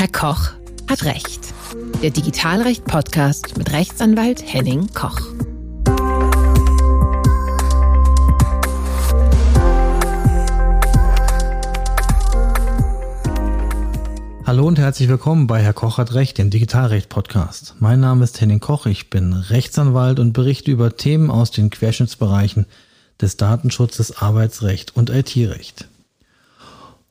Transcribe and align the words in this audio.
Herr 0.00 0.08
Koch 0.08 0.52
hat 0.88 1.04
Recht. 1.04 1.52
Der 2.02 2.08
Digitalrecht-Podcast 2.08 3.58
mit 3.58 3.70
Rechtsanwalt 3.70 4.42
Henning 4.42 4.88
Koch. 4.94 5.20
Hallo 14.46 14.66
und 14.66 14.78
herzlich 14.78 15.10
willkommen 15.10 15.46
bei 15.46 15.60
Herr 15.60 15.74
Koch 15.74 15.98
hat 15.98 16.14
Recht, 16.14 16.38
dem 16.38 16.48
Digitalrecht-Podcast. 16.48 17.74
Mein 17.78 18.00
Name 18.00 18.24
ist 18.24 18.40
Henning 18.40 18.60
Koch, 18.60 18.86
ich 18.86 19.10
bin 19.10 19.34
Rechtsanwalt 19.34 20.18
und 20.18 20.32
berichte 20.32 20.70
über 20.70 20.96
Themen 20.96 21.30
aus 21.30 21.50
den 21.50 21.68
Querschnittsbereichen 21.68 22.64
des 23.20 23.36
Datenschutzes, 23.36 24.16
Arbeitsrecht 24.16 24.96
und 24.96 25.10
IT-Recht. 25.10 25.89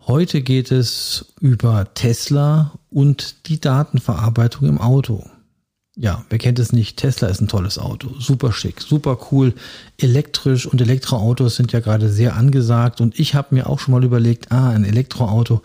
Heute 0.10 0.42
geht 0.42 0.72
es 0.72 1.36
über 1.40 1.86
Tesla 1.94 2.72
und 2.90 3.48
die 3.48 3.62
Datenverarbeitung 3.62 4.68
im 4.68 4.82
Auto. 4.82 5.24
Ja, 5.96 6.26
wer 6.30 6.40
kennt 6.40 6.58
es 6.58 6.74
nicht? 6.74 6.98
Tesla 6.98 7.28
ist 7.28 7.42
ein 7.42 7.48
tolles 7.48 7.78
Auto. 7.78 8.16
Super 8.18 8.52
schick, 8.52 8.82
super 8.82 9.20
cool. 9.30 9.54
Elektrisch 10.00 10.66
und 10.66 10.82
Elektroautos 10.82 11.58
sind 11.58 11.74
ja 11.74 11.80
gerade 11.80 12.10
sehr 12.10 12.36
angesagt. 12.36 13.02
Und 13.02 13.20
ich 13.20 13.36
habe 13.36 13.54
mir 13.54 13.70
auch 13.70 13.78
schon 13.78 13.92
mal 13.92 14.04
überlegt, 14.04 14.52
ah, 14.52 14.72
ein 14.72 14.84
Elektroauto 14.84 15.62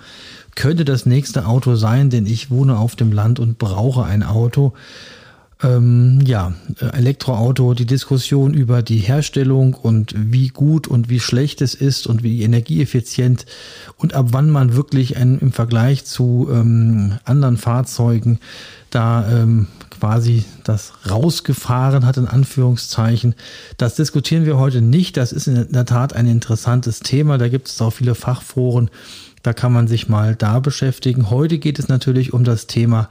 könnte 0.54 0.84
das 0.84 1.06
nächste 1.06 1.46
Auto 1.46 1.74
sein, 1.74 2.10
denn 2.10 2.26
ich 2.26 2.50
wohne 2.50 2.76
auf 2.76 2.96
dem 2.96 3.12
Land 3.12 3.40
und 3.40 3.56
brauche 3.56 4.04
ein 4.04 4.22
Auto. 4.22 4.74
Ähm, 5.62 6.20
ja, 6.26 6.52
Elektroauto, 6.80 7.74
die 7.74 7.86
Diskussion 7.86 8.54
über 8.54 8.82
die 8.82 8.98
Herstellung 8.98 9.74
und 9.74 10.14
wie 10.16 10.48
gut 10.48 10.88
und 10.88 11.08
wie 11.08 11.20
schlecht 11.20 11.62
es 11.62 11.74
ist 11.74 12.06
und 12.08 12.22
wie 12.22 12.42
energieeffizient 12.42 13.46
und 13.96 14.14
ab 14.14 14.26
wann 14.30 14.50
man 14.50 14.74
wirklich 14.74 15.16
ein, 15.16 15.38
im 15.38 15.52
Vergleich 15.52 16.04
zu 16.04 16.48
ähm, 16.50 17.18
anderen 17.24 17.56
Fahrzeugen 17.56 18.40
da 18.90 19.28
ähm, 19.30 19.68
quasi 19.90 20.44
das 20.64 20.92
rausgefahren 21.08 22.04
hat, 22.06 22.16
in 22.16 22.26
Anführungszeichen. 22.26 23.34
Das 23.76 23.94
diskutieren 23.94 24.46
wir 24.46 24.58
heute 24.58 24.80
nicht. 24.80 25.16
Das 25.16 25.32
ist 25.32 25.46
in 25.46 25.72
der 25.72 25.86
Tat 25.86 26.14
ein 26.14 26.26
interessantes 26.26 27.00
Thema. 27.00 27.38
Da 27.38 27.48
gibt 27.48 27.68
es 27.68 27.80
auch 27.80 27.90
viele 27.90 28.14
Fachforen. 28.14 28.90
Da 29.42 29.52
kann 29.52 29.72
man 29.72 29.88
sich 29.88 30.08
mal 30.08 30.34
da 30.34 30.60
beschäftigen. 30.60 31.30
Heute 31.30 31.58
geht 31.58 31.78
es 31.78 31.88
natürlich 31.88 32.32
um 32.32 32.44
das 32.44 32.66
Thema 32.66 33.08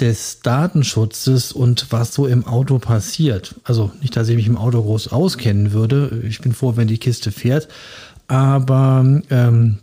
des 0.00 0.40
Datenschutzes 0.40 1.52
und 1.52 1.86
was 1.90 2.14
so 2.14 2.26
im 2.26 2.46
Auto 2.46 2.78
passiert. 2.78 3.54
Also 3.64 3.90
nicht, 4.00 4.16
dass 4.16 4.28
ich 4.28 4.36
mich 4.36 4.46
im 4.46 4.56
Auto 4.56 4.82
groß 4.82 5.08
auskennen 5.08 5.72
würde. 5.72 6.22
Ich 6.26 6.40
bin 6.40 6.52
froh, 6.52 6.76
wenn 6.76 6.88
die 6.88 6.98
Kiste 6.98 7.32
fährt. 7.32 7.68
Aber 8.28 9.22
ähm, 9.30 9.78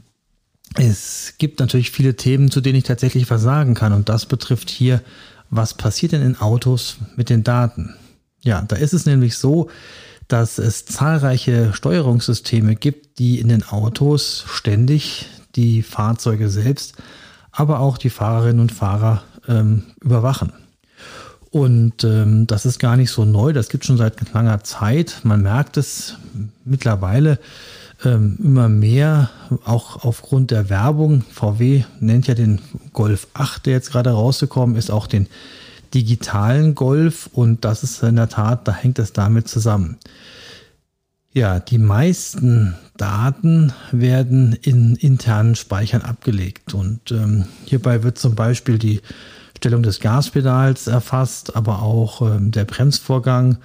es 0.75 1.35
gibt 1.37 1.59
natürlich 1.59 1.91
viele 1.91 2.15
Themen, 2.15 2.51
zu 2.51 2.61
denen 2.61 2.77
ich 2.77 2.83
tatsächlich 2.83 3.29
was 3.29 3.41
sagen 3.41 3.73
kann. 3.73 3.93
Und 3.93 4.09
das 4.09 4.25
betrifft 4.25 4.69
hier, 4.69 5.01
was 5.49 5.73
passiert 5.73 6.11
denn 6.11 6.21
in 6.21 6.39
Autos 6.39 6.97
mit 7.15 7.29
den 7.29 7.43
Daten? 7.43 7.93
Ja, 8.43 8.61
da 8.61 8.75
ist 8.75 8.93
es 8.93 9.05
nämlich 9.05 9.37
so, 9.37 9.69
dass 10.27 10.57
es 10.57 10.85
zahlreiche 10.85 11.73
Steuerungssysteme 11.73 12.75
gibt, 12.75 13.19
die 13.19 13.39
in 13.39 13.47
den 13.47 13.63
Autos 13.63 14.45
ständig 14.47 15.27
die 15.55 15.83
Fahrzeuge 15.83 16.49
selbst, 16.49 16.95
aber 17.51 17.79
auch 17.79 17.97
die 17.97 18.09
Fahrerinnen 18.09 18.59
und 18.59 18.71
Fahrer 18.71 19.23
ähm, 19.47 19.83
überwachen. 20.01 20.53
Und 21.49 22.03
ähm, 22.03 22.45
das 22.45 22.65
ist 22.65 22.79
gar 22.79 22.97
nicht 22.97 23.09
so 23.09 23.25
neu, 23.25 23.53
das 23.53 23.69
gibt 23.69 23.85
schon 23.85 23.97
seit 23.97 24.33
langer 24.33 24.63
Zeit. 24.63 25.21
Man 25.23 25.41
merkt 25.41 25.77
es 25.77 26.15
mittlerweile 26.65 27.39
ähm, 28.03 28.37
immer 28.43 28.69
mehr, 28.69 29.29
auch 29.65 30.03
aufgrund 30.03 30.51
der 30.51 30.69
Werbung. 30.69 31.23
VW 31.31 31.83
nennt 31.99 32.27
ja 32.27 32.35
den 32.35 32.61
Golf 32.93 33.27
8, 33.33 33.65
der 33.65 33.73
jetzt 33.73 33.91
gerade 33.91 34.11
rausgekommen 34.11 34.75
ist, 34.75 34.91
auch 34.91 35.07
den 35.07 35.27
digitalen 35.93 36.75
Golf. 36.75 37.29
Und 37.31 37.65
das 37.65 37.83
ist 37.83 38.03
in 38.03 38.17
der 38.17 38.29
Tat, 38.29 38.67
da 38.67 38.73
hängt 38.73 38.99
es 38.99 39.13
damit 39.13 39.47
zusammen. 39.47 39.97
Ja, 41.33 41.59
die 41.59 41.77
meisten 41.77 42.75
Daten 42.97 43.71
werden 43.91 44.53
in 44.53 44.95
internen 44.95 45.55
Speichern 45.55 46.01
abgelegt. 46.01 46.73
Und 46.73 47.11
ähm, 47.11 47.45
hierbei 47.65 48.03
wird 48.03 48.17
zum 48.17 48.35
Beispiel 48.35 48.77
die 48.77 49.01
Stellung 49.57 49.83
des 49.83 49.99
Gaspedals 49.99 50.87
erfasst, 50.87 51.55
aber 51.55 51.81
auch 51.81 52.21
ähm, 52.21 52.51
der 52.51 52.65
Bremsvorgang 52.65 53.57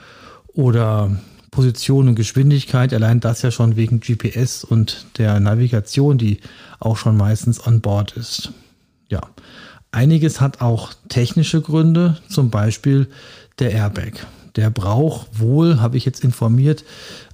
oder 0.49 1.17
Position 1.51 2.09
und 2.09 2.15
Geschwindigkeit. 2.15 2.93
Allein 2.93 3.21
das 3.21 3.43
ja 3.43 3.51
schon 3.51 3.77
wegen 3.77 4.01
GPS 4.01 4.65
und 4.65 5.07
der 5.19 5.39
Navigation, 5.39 6.19
die 6.19 6.41
auch 6.81 6.97
schon 6.97 7.17
meistens 7.17 7.61
an 7.61 7.81
Bord 7.81 8.17
ist. 8.17 8.53
Ja, 9.09 9.21
einiges 9.91 10.41
hat 10.41 10.61
auch 10.61 10.93
technische 11.09 11.61
Gründe, 11.61 12.19
zum 12.29 12.51
Beispiel 12.51 13.09
der 13.59 13.73
Airbag 13.73 14.27
der 14.57 14.71
braucht 14.71 15.41
wohl, 15.41 15.81
habe 15.81 15.97
ich 15.97 16.05
jetzt 16.05 16.23
informiert, 16.23 16.85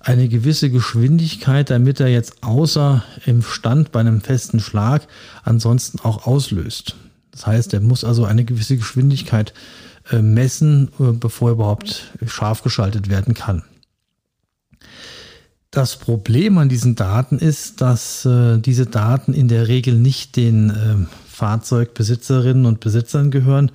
eine 0.00 0.28
gewisse 0.28 0.70
Geschwindigkeit, 0.70 1.70
damit 1.70 2.00
er 2.00 2.08
jetzt 2.08 2.42
außer 2.42 3.02
im 3.26 3.42
Stand 3.42 3.92
bei 3.92 4.00
einem 4.00 4.20
festen 4.20 4.60
Schlag 4.60 5.06
ansonsten 5.42 5.98
auch 6.00 6.26
auslöst. 6.26 6.94
Das 7.38 7.46
heißt, 7.46 7.72
er 7.72 7.80
muss 7.80 8.02
also 8.02 8.24
eine 8.24 8.44
gewisse 8.44 8.76
Geschwindigkeit 8.76 9.54
äh, 10.10 10.22
messen, 10.22 10.88
äh, 10.98 11.12
bevor 11.12 11.50
er 11.50 11.52
überhaupt 11.52 12.12
scharf 12.26 12.64
geschaltet 12.64 13.08
werden 13.08 13.34
kann. 13.34 13.62
Das 15.70 15.94
Problem 15.94 16.58
an 16.58 16.68
diesen 16.68 16.96
Daten 16.96 17.38
ist, 17.38 17.80
dass 17.80 18.24
äh, 18.24 18.58
diese 18.58 18.86
Daten 18.86 19.34
in 19.34 19.46
der 19.46 19.68
Regel 19.68 19.94
nicht 19.94 20.34
den 20.34 21.06
Fahrzeugbesitzerinnen 21.28 22.66
und 22.66 22.80
Besitzern 22.80 23.30
gehören, 23.30 23.70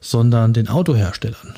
sondern 0.00 0.52
den 0.52 0.68
Autoherstellern. 0.68 1.56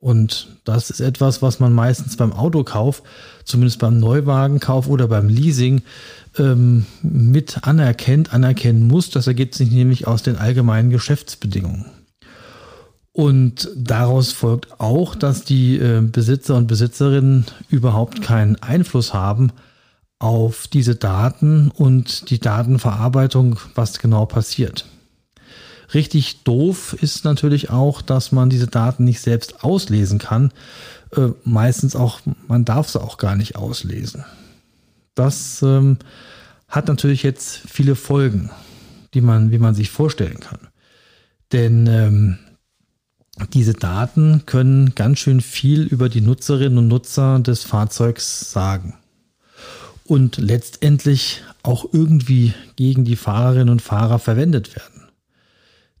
Und 0.00 0.58
das 0.64 0.90
ist 0.90 1.00
etwas, 1.00 1.42
was 1.42 1.58
man 1.58 1.72
meistens 1.72 2.16
beim 2.16 2.32
Autokauf, 2.32 3.02
zumindest 3.44 3.80
beim 3.80 3.98
Neuwagenkauf 3.98 4.88
oder 4.88 5.08
beim 5.08 5.28
Leasing, 5.28 5.82
ähm, 6.38 6.86
mit 7.02 7.66
anerkennt, 7.66 8.32
anerkennen 8.32 8.86
muss. 8.86 9.10
Das 9.10 9.26
ergibt 9.26 9.54
sich 9.54 9.70
nämlich 9.70 10.06
aus 10.06 10.22
den 10.22 10.36
allgemeinen 10.36 10.90
Geschäftsbedingungen. 10.90 11.86
Und 13.12 13.68
daraus 13.74 14.30
folgt 14.30 14.80
auch, 14.80 15.16
dass 15.16 15.42
die 15.42 15.76
äh, 15.78 16.00
Besitzer 16.00 16.54
und 16.54 16.68
Besitzerinnen 16.68 17.46
überhaupt 17.68 18.22
keinen 18.22 18.54
Einfluss 18.62 19.12
haben 19.12 19.50
auf 20.20 20.68
diese 20.68 20.94
Daten 20.94 21.72
und 21.74 22.30
die 22.30 22.38
Datenverarbeitung, 22.38 23.58
was 23.74 23.98
genau 23.98 24.26
passiert. 24.26 24.84
Richtig 25.94 26.44
doof 26.44 26.96
ist 27.00 27.24
natürlich 27.24 27.70
auch, 27.70 28.02
dass 28.02 28.30
man 28.32 28.50
diese 28.50 28.66
Daten 28.66 29.04
nicht 29.04 29.20
selbst 29.20 29.64
auslesen 29.64 30.18
kann. 30.18 30.52
Äh, 31.16 31.28
meistens 31.44 31.96
auch, 31.96 32.20
man 32.46 32.64
darf 32.64 32.88
sie 32.90 33.00
auch 33.00 33.16
gar 33.16 33.36
nicht 33.36 33.56
auslesen. 33.56 34.24
Das 35.14 35.62
ähm, 35.62 35.98
hat 36.68 36.88
natürlich 36.88 37.22
jetzt 37.22 37.62
viele 37.66 37.96
Folgen, 37.96 38.50
die 39.14 39.22
man, 39.22 39.50
wie 39.50 39.58
man 39.58 39.74
sich 39.74 39.90
vorstellen 39.90 40.40
kann. 40.40 40.68
Denn 41.52 41.86
ähm, 41.86 42.38
diese 43.54 43.72
Daten 43.72 44.42
können 44.44 44.94
ganz 44.94 45.20
schön 45.20 45.40
viel 45.40 45.82
über 45.82 46.08
die 46.08 46.20
Nutzerinnen 46.20 46.78
und 46.78 46.88
Nutzer 46.88 47.40
des 47.40 47.64
Fahrzeugs 47.64 48.50
sagen. 48.50 48.94
Und 50.04 50.36
letztendlich 50.38 51.42
auch 51.62 51.86
irgendwie 51.92 52.52
gegen 52.76 53.04
die 53.04 53.16
Fahrerinnen 53.16 53.70
und 53.70 53.82
Fahrer 53.82 54.18
verwendet 54.18 54.74
werden. 54.74 54.97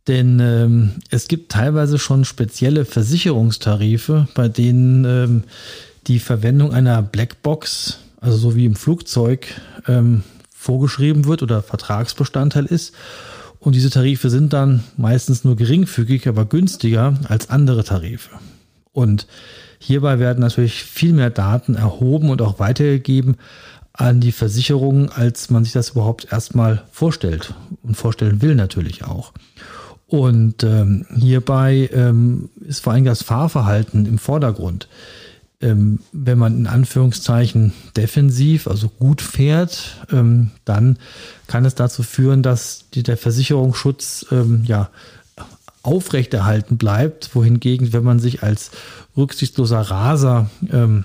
Denn 0.08 0.40
ähm, 0.40 0.92
es 1.10 1.28
gibt 1.28 1.52
teilweise 1.52 1.98
schon 1.98 2.24
spezielle 2.24 2.86
Versicherungstarife, 2.86 4.26
bei 4.34 4.48
denen 4.48 5.04
ähm, 5.04 5.44
die 6.06 6.18
Verwendung 6.18 6.72
einer 6.72 7.02
Blackbox, 7.02 7.98
also 8.20 8.38
so 8.38 8.56
wie 8.56 8.64
im 8.64 8.74
Flugzeug, 8.74 9.46
ähm, 9.86 10.22
vorgeschrieben 10.56 11.26
wird 11.26 11.42
oder 11.42 11.62
Vertragsbestandteil 11.62 12.64
ist. 12.64 12.94
Und 13.60 13.74
diese 13.74 13.90
Tarife 13.90 14.30
sind 14.30 14.54
dann 14.54 14.82
meistens 14.96 15.44
nur 15.44 15.56
geringfügig, 15.56 16.26
aber 16.26 16.46
günstiger 16.46 17.14
als 17.28 17.50
andere 17.50 17.84
Tarife. 17.84 18.30
Und 18.92 19.26
hierbei 19.78 20.18
werden 20.18 20.40
natürlich 20.40 20.84
viel 20.84 21.12
mehr 21.12 21.30
Daten 21.30 21.74
erhoben 21.74 22.30
und 22.30 22.40
auch 22.40 22.58
weitergegeben 22.58 23.36
an 23.92 24.20
die 24.20 24.32
Versicherungen, 24.32 25.10
als 25.10 25.50
man 25.50 25.64
sich 25.64 25.72
das 25.72 25.90
überhaupt 25.90 26.32
erstmal 26.32 26.84
vorstellt 26.92 27.54
und 27.82 27.96
vorstellen 27.96 28.40
will 28.40 28.54
natürlich 28.54 29.04
auch. 29.04 29.32
Und 30.08 30.64
ähm, 30.64 31.04
hierbei 31.14 31.90
ähm, 31.92 32.48
ist 32.66 32.80
vor 32.80 32.94
allem 32.94 33.04
das 33.04 33.22
Fahrverhalten 33.22 34.06
im 34.06 34.18
Vordergrund. 34.18 34.88
Ähm, 35.60 35.98
wenn 36.12 36.38
man 36.38 36.56
in 36.56 36.66
Anführungszeichen 36.66 37.74
defensiv, 37.94 38.68
also 38.68 38.88
gut 38.88 39.20
fährt, 39.20 39.96
ähm, 40.10 40.50
dann 40.64 40.98
kann 41.46 41.66
es 41.66 41.74
dazu 41.74 42.02
führen, 42.02 42.42
dass 42.42 42.86
die, 42.94 43.02
der 43.02 43.18
Versicherungsschutz 43.18 44.26
ähm, 44.30 44.62
ja 44.64 44.88
aufrechterhalten 45.82 46.78
bleibt, 46.78 47.34
wohingegen, 47.34 47.92
wenn 47.92 48.04
man 48.04 48.18
sich 48.18 48.42
als 48.42 48.70
rücksichtsloser 49.14 49.80
Raser 49.80 50.50
ähm, 50.70 51.04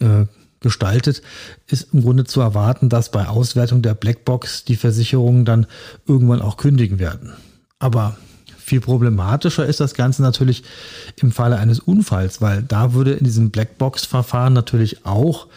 äh, 0.00 0.24
gestaltet, 0.60 1.20
ist 1.66 1.88
im 1.92 2.00
Grunde 2.00 2.24
zu 2.24 2.40
erwarten, 2.40 2.88
dass 2.88 3.10
bei 3.10 3.28
Auswertung 3.28 3.82
der 3.82 3.94
Blackbox 3.94 4.64
die 4.64 4.76
Versicherungen 4.76 5.44
dann 5.44 5.66
irgendwann 6.06 6.40
auch 6.40 6.56
kündigen 6.56 6.98
werden. 6.98 7.34
Aber 7.84 8.16
viel 8.56 8.80
problematischer 8.80 9.66
ist 9.66 9.78
das 9.78 9.92
Ganze 9.92 10.22
natürlich 10.22 10.64
im 11.16 11.32
Falle 11.32 11.58
eines 11.58 11.80
Unfalls, 11.80 12.40
weil 12.40 12.62
da 12.62 12.94
würde 12.94 13.12
in 13.12 13.24
diesem 13.24 13.50
Blackbox-Verfahren 13.50 14.54
natürlich 14.54 15.04
auch 15.04 15.48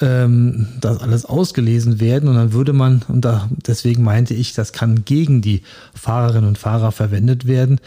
ähm, 0.00 0.68
das 0.80 1.00
alles 1.00 1.24
ausgelesen 1.24 1.98
werden 1.98 2.28
und 2.28 2.36
dann 2.36 2.52
würde 2.52 2.72
man, 2.72 3.02
und 3.08 3.24
da, 3.24 3.48
deswegen 3.66 4.04
meinte 4.04 4.32
ich, 4.32 4.54
das 4.54 4.72
kann 4.72 5.04
gegen 5.04 5.42
die 5.42 5.62
Fahrerinnen 5.92 6.46
und 6.46 6.56
Fahrer 6.56 6.92
verwendet 6.92 7.48
werden. 7.48 7.80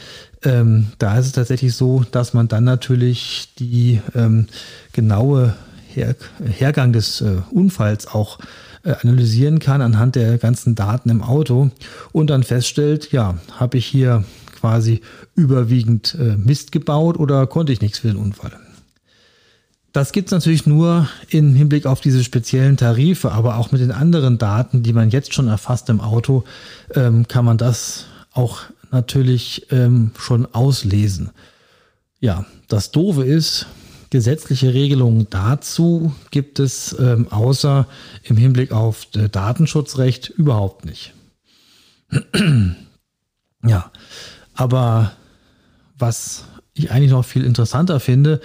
Ähm, 0.44 0.88
da 0.98 1.18
ist 1.18 1.28
es 1.28 1.32
tatsächlich 1.32 1.74
so, 1.74 2.04
dass 2.12 2.34
man 2.34 2.50
dann 2.50 2.66
natürlich 2.66 3.54
die 3.60 4.02
ähm, 4.14 4.48
genaue 4.92 5.56
Her 5.88 6.18
Hergang 6.44 6.92
des 6.92 7.22
äh, 7.22 7.38
Unfalls 7.50 8.08
auch 8.08 8.40
analysieren 8.84 9.60
kann 9.60 9.82
anhand 9.82 10.16
der 10.16 10.38
ganzen 10.38 10.76
Daten 10.76 11.10
im 11.10 11.22
Auto 11.22 11.72
und 12.12 12.30
dann 12.30 12.44
feststellt, 12.44 13.12
ja, 13.12 13.38
habe 13.52 13.78
ich 13.78 13.86
hier 13.86 14.24
quasi 14.60 15.02
überwiegend 15.36 16.16
äh, 16.20 16.36
Mist 16.36 16.72
gebaut 16.72 17.18
oder 17.18 17.48
konnte 17.48 17.72
ich 17.72 17.82
nichts 17.82 18.00
für 18.00 18.08
den 18.08 18.18
Unfall. 18.18 18.52
Das 19.92 20.12
gibt 20.12 20.28
es 20.28 20.32
natürlich 20.32 20.68
nur 20.68 21.10
im 21.30 21.56
Hinblick 21.56 21.86
auf 21.86 22.00
diese 22.00 22.24
speziellen 22.24 22.78
Tarife, 22.78 23.32
aber 23.32 23.58
auch 23.58 23.72
mit 23.72 23.82
den 23.82 23.92
anderen 23.92 24.38
Daten, 24.38 24.84
die 24.84 24.94
man 24.94 25.10
jetzt 25.10 25.34
schon 25.34 25.48
erfasst 25.48 25.90
im 25.90 26.00
Auto, 26.00 26.44
ähm, 26.94 27.28
kann 27.28 27.46
man 27.46 27.58
das 27.58 28.06
auch 28.32 28.60
natürlich 28.92 29.68
ähm, 29.72 30.12
schon 30.18 30.46
auslesen. 30.54 31.32
Ja, 32.20 32.46
das 32.68 32.92
Doofe 32.92 33.24
ist, 33.24 33.66
gesetzliche 34.10 34.74
Regelungen 34.74 35.28
dazu 35.30 36.14
gibt 36.32 36.60
es 36.60 36.96
ähm, 37.00 37.28
außer 37.30 37.88
im 38.24 38.38
Hinblick 38.38 38.72
auf 38.72 39.08
äh, 39.16 39.30
Datenschutzrecht 39.30 40.30
überhaupt 40.30 40.86
nicht. 40.86 41.14
ja, 43.64 43.92
aber 44.56 45.12
was 45.98 46.46
ich 46.74 46.92
eigentlich 46.92 47.12
noch 47.12 47.26
viel 47.26 47.44
interessanter 47.44 48.00
finde, 48.00 48.42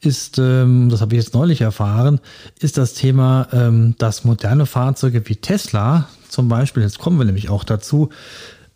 ist, 0.00 0.38
ähm, 0.38 0.88
das 0.88 1.00
habe 1.00 1.14
ich 1.14 1.22
jetzt 1.22 1.34
neulich 1.34 1.60
erfahren, 1.60 2.20
ist 2.58 2.78
das 2.78 2.94
Thema, 2.94 3.48
ähm, 3.52 3.94
dass 3.98 4.24
moderne 4.24 4.66
Fahrzeuge 4.66 5.28
wie 5.28 5.36
Tesla 5.36 6.08
zum 6.28 6.48
Beispiel, 6.48 6.82
jetzt 6.82 6.98
kommen 6.98 7.18
wir 7.18 7.24
nämlich 7.24 7.50
auch 7.50 7.64
dazu, 7.64 8.08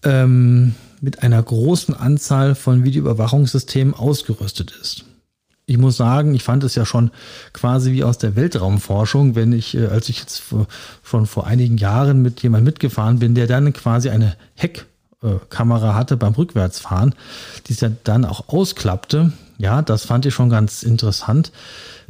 ähm, 0.03 0.75
mit 1.01 1.23
einer 1.23 1.43
großen 1.43 1.95
Anzahl 1.95 2.55
von 2.55 2.85
Videoüberwachungssystemen 2.85 3.95
ausgerüstet 3.95 4.73
ist. 4.81 5.05
Ich 5.67 5.79
muss 5.79 5.97
sagen, 5.97 6.35
ich 6.35 6.45
fand 6.45 6.63
es 6.65 6.77
ja 6.77 6.87
schon 6.87 7.11
quasi 7.53 7.93
wie 7.93 8.05
aus 8.05 8.19
der 8.19 8.37
Weltraumforschung, 8.37 9.35
wenn 9.35 9.53
ich, 9.53 9.77
äh, 9.77 9.87
als 9.87 10.09
ich 10.09 10.21
jetzt 10.21 10.43
schon 11.03 11.27
vor 11.27 11.47
einigen 11.47 11.77
Jahren 11.77 12.23
mit 12.23 12.43
jemandem 12.43 12.67
mitgefahren 12.67 13.19
bin, 13.19 13.35
der 13.35 13.47
dann 13.47 13.73
quasi 13.73 14.11
eine 14.11 14.37
Heck 14.55 14.87
Kamera 15.49 15.95
hatte 15.95 16.17
beim 16.17 16.35
Rückwärtsfahren, 16.35 17.15
die 17.67 17.73
es 17.73 17.81
ja 17.81 17.91
dann 18.05 18.25
auch 18.25 18.49
ausklappte. 18.49 19.33
Ja, 19.59 19.83
das 19.83 20.05
fand 20.05 20.27
ich 20.27 20.35
schon 20.35 20.51
ganz 20.51 20.83
interessant. 20.83 21.53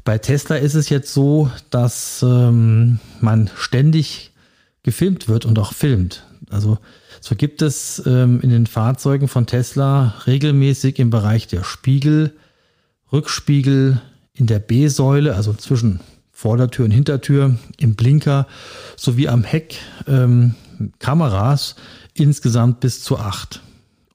Bei 0.05 0.19
Tesla 0.19 0.56
ist 0.56 0.75
es 0.75 0.88
jetzt 0.88 1.12
so, 1.12 1.50
dass 1.70 2.23
ähm, 2.23 3.00
man 3.20 3.50
ständig 3.56 4.32
gefilmt 4.82 5.29
wird 5.29 5.47
und 5.47 5.59
auch 5.59 5.73
filmt. 5.73 6.25
Also 6.50 6.79
so 7.20 7.35
gibt 7.35 7.62
es 7.62 8.02
ähm, 8.06 8.41
in 8.41 8.50
den 8.50 8.67
Fahrzeugen 8.67 9.29
von 9.29 9.47
Tesla 9.47 10.14
regelmäßig 10.26 10.99
im 10.99 11.11
Bereich 11.11 11.49
der 11.49 11.64
Spiegel, 11.64 12.32
Rückspiegel, 13.12 14.00
in 14.32 14.47
der 14.47 14.58
B-Säule, 14.58 15.35
also 15.35 15.55
zwischen 15.55 16.00
Vordertür 16.31 16.85
und 16.85 16.91
Hintertür, 16.91 17.56
im 17.79 17.94
Blinker 17.94 18.47
sowie 18.97 19.29
am 19.29 19.44
Heck 19.44 19.76
ähm, 20.06 20.55
Kameras, 20.99 21.76
insgesamt 22.12 22.81
bis 22.81 23.03
zu 23.03 23.19
acht. 23.19 23.62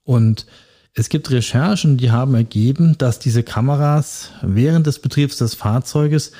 Und 0.04 0.46
es 0.94 1.10
gibt 1.10 1.32
Recherchen, 1.32 1.98
die 1.98 2.12
haben 2.12 2.36
ergeben, 2.36 2.98
dass 2.98 3.18
diese 3.18 3.44
Kameras 3.44 4.32
während 4.42 4.86
des 4.86 5.00
Betriebs 5.00 5.38
des 5.38 5.56
Fahrzeuges 5.56 6.32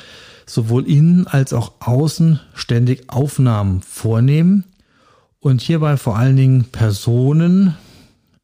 sowohl 0.46 0.88
innen 0.88 1.26
als 1.26 1.54
auch 1.54 1.74
außen 1.80 2.40
ständig 2.54 3.10
Aufnahmen 3.10 3.82
vornehmen 3.82 4.66
und 5.40 5.62
hierbei 5.62 5.98
vor 5.98 6.18
allen 6.18 6.36
Dingen 6.36 6.66
Personen, 6.66 7.76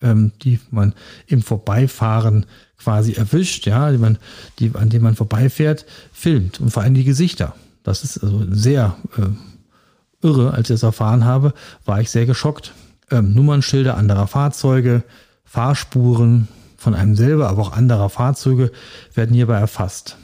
ähm, 0.01 0.31
die 0.41 0.59
man 0.71 0.93
im 1.27 1.41
Vorbeifahren 1.41 2.45
quasi 2.77 3.13
erwischt, 3.13 3.65
ja, 3.65 3.91
die 3.91 3.97
man, 3.97 4.17
die, 4.59 4.71
an 4.73 4.89
denen 4.89 5.03
man 5.03 5.15
vorbeifährt, 5.15 5.85
filmt 6.11 6.59
und 6.59 6.71
vor 6.71 6.83
allem 6.83 6.93
die 6.93 7.03
Gesichter. 7.03 7.55
Das 7.83 8.03
ist 8.03 8.23
also 8.23 8.45
sehr 8.49 8.95
äh, 9.17 10.25
irre, 10.25 10.51
als 10.51 10.69
ich 10.69 10.75
das 10.75 10.83
erfahren 10.83 11.25
habe, 11.25 11.53
war 11.85 12.01
ich 12.01 12.09
sehr 12.09 12.25
geschockt 12.25 12.73
ähm, 13.11 13.33
Nummernschilder 13.33 13.97
anderer 13.97 14.27
Fahrzeuge, 14.27 15.03
Fahrspuren 15.45 16.47
von 16.77 16.93
einem 16.93 17.15
selber, 17.15 17.49
aber 17.49 17.61
auch 17.61 17.71
anderer 17.73 18.09
Fahrzeuge 18.09 18.71
werden 19.13 19.33
hierbei 19.33 19.57
erfasst. 19.57 20.17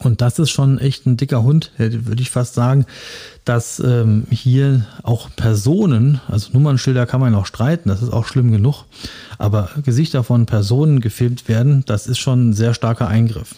Und 0.00 0.20
das 0.20 0.38
ist 0.38 0.50
schon 0.50 0.78
echt 0.78 1.06
ein 1.06 1.16
dicker 1.16 1.42
Hund, 1.42 1.70
würde 1.78 2.20
ich 2.20 2.30
fast 2.30 2.54
sagen, 2.54 2.84
dass 3.44 3.78
ähm, 3.78 4.26
hier 4.30 4.86
auch 5.02 5.30
Personen, 5.36 6.20
also 6.28 6.50
Nummernschilder 6.52 7.06
kann 7.06 7.20
man 7.20 7.32
noch 7.32 7.46
streiten, 7.46 7.88
das 7.88 8.02
ist 8.02 8.12
auch 8.12 8.26
schlimm 8.26 8.50
genug, 8.50 8.84
aber 9.38 9.70
Gesichter 9.84 10.24
von 10.24 10.46
Personen 10.46 11.00
gefilmt 11.00 11.48
werden, 11.48 11.84
das 11.86 12.06
ist 12.06 12.18
schon 12.18 12.50
ein 12.50 12.52
sehr 12.54 12.74
starker 12.74 13.08
Eingriff. 13.08 13.54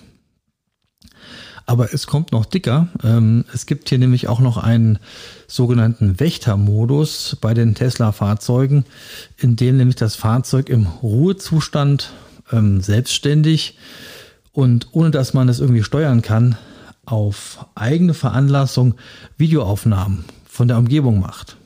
Aber 1.69 1.93
es 1.93 2.06
kommt 2.06 2.31
noch 2.31 2.47
dicker. 2.47 2.88
Ähm, 3.03 3.44
es 3.53 3.67
gibt 3.67 3.88
hier 3.88 3.99
nämlich 3.99 4.29
auch 4.29 4.38
noch 4.38 4.56
einen 4.56 5.00
sogenannten 5.49 6.21
Wächtermodus 6.21 7.37
bei 7.41 7.55
den 7.55 7.75
Tesla-Fahrzeugen, 7.75 8.85
in 9.37 9.56
dem 9.56 9.77
nämlich 9.77 9.97
das 9.97 10.15
Fahrzeug 10.15 10.69
im 10.69 10.87
Ruhezustand 10.87 12.12
ähm, 12.53 12.81
selbstständig 12.81 13.77
und 14.56 14.88
ohne 14.93 15.11
dass 15.11 15.35
man 15.35 15.50
es 15.50 15.61
irgendwie 15.61 15.82
steuern 15.82 16.23
kann, 16.23 16.56
auf 17.05 17.67
eigene 17.75 18.14
Veranlassung 18.14 18.94
Videoaufnahmen 19.37 20.25
von 20.49 20.67
der 20.67 20.79
Umgebung 20.79 21.20
macht. 21.20 21.58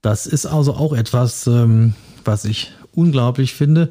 Das 0.00 0.26
ist 0.26 0.46
also 0.46 0.72
auch 0.72 0.94
etwas, 0.94 1.46
ähm, 1.46 1.92
was 2.24 2.46
ich 2.46 2.72
unglaublich 2.92 3.52
finde. 3.52 3.90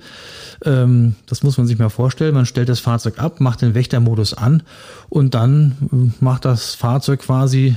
Ähm, 0.65 1.17
das 1.27 1.43
muss 1.43 1.59
man 1.59 1.67
sich 1.67 1.77
mal 1.77 1.89
vorstellen. 1.89 2.33
Man 2.33 2.47
stellt 2.47 2.67
das 2.67 2.79
Fahrzeug 2.79 3.19
ab, 3.19 3.41
macht 3.41 3.61
den 3.61 3.75
Wächtermodus 3.75 4.33
an 4.33 4.63
und 5.09 5.35
dann 5.35 5.77
äh, 6.19 6.23
macht 6.23 6.45
das 6.45 6.73
Fahrzeug 6.73 7.19
quasi 7.19 7.75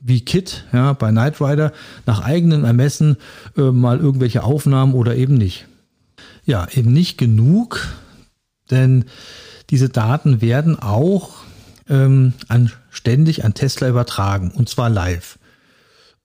wie 0.00 0.22
Kit, 0.22 0.64
ja, 0.72 0.94
bei 0.94 1.10
Knight 1.10 1.42
Rider 1.42 1.72
nach 2.06 2.22
eigenem 2.24 2.64
Ermessen 2.64 3.18
äh, 3.58 3.70
mal 3.70 3.98
irgendwelche 3.98 4.44
Aufnahmen 4.44 4.94
oder 4.94 5.14
eben 5.14 5.34
nicht. 5.34 5.66
Ja, 6.46 6.66
eben 6.72 6.90
nicht 6.90 7.18
genug, 7.18 7.86
denn 8.70 9.04
diese 9.70 9.88
Daten 9.88 10.40
werden 10.40 10.78
auch 10.78 11.34
ähm, 11.88 12.32
an, 12.48 12.70
ständig 12.90 13.44
an 13.44 13.54
Tesla 13.54 13.88
übertragen 13.88 14.50
und 14.50 14.68
zwar 14.68 14.90
live. 14.90 15.38